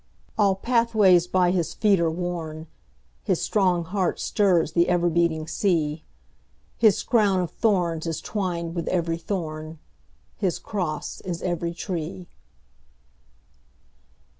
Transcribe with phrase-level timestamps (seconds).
[0.35, 2.65] All pathways by his feet are worn,
[3.21, 6.03] His strong heart stirs the ever beating sea,
[6.75, 9.77] His crown of thorns is twined with every thorn,
[10.37, 12.29] His cross is every tree.